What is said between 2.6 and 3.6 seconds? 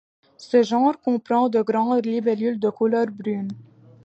couleur brune.